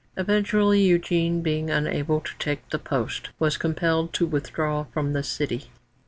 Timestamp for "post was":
2.79-3.55